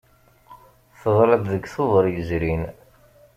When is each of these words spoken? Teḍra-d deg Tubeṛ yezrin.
Teḍra-d 0.99 1.45
deg 1.53 1.63
Tubeṛ 1.73 2.05
yezrin. 2.13 2.63